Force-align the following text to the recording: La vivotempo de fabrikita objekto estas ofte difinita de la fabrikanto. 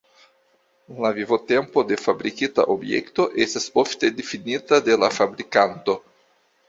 La 1.03 1.09
vivotempo 1.17 1.83
de 1.91 1.99
fabrikita 2.05 2.65
objekto 2.77 3.27
estas 3.45 3.69
ofte 3.83 4.11
difinita 4.23 4.81
de 4.89 4.99
la 5.05 5.11
fabrikanto. 5.19 5.97